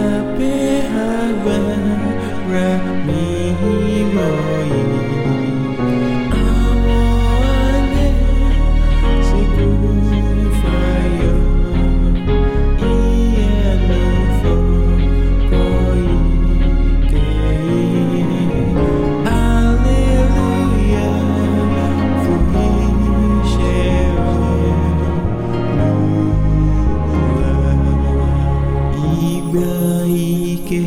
[0.00, 1.82] happy heaven,
[2.46, 3.29] grab me.
[29.52, 30.82] gaike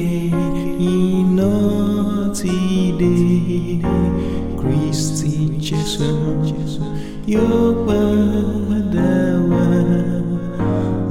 [0.94, 2.58] inoti
[3.00, 3.14] de
[4.60, 5.34] Kristi
[5.66, 6.12] Jesu
[7.34, 9.12] yóò padà
[9.50, 9.68] wá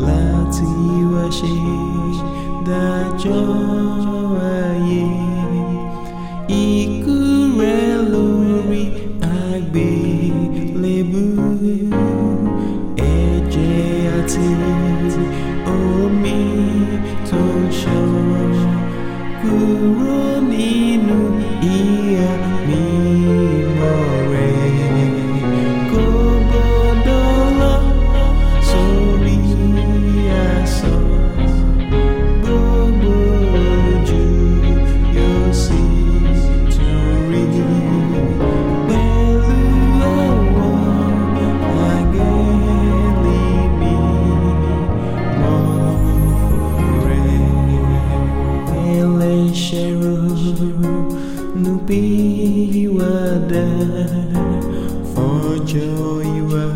[0.06, 0.68] láti
[1.12, 1.54] wá ṣe
[2.66, 3.42] dájọ́
[4.52, 5.04] ayé
[6.62, 7.31] ikú.
[55.64, 56.72] joy you are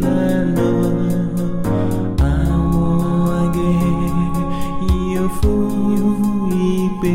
[0.00, 0.20] la
[0.54, 0.70] la
[2.28, 2.86] awo
[3.42, 3.72] age
[5.14, 5.52] yo fu
[6.68, 7.14] ipe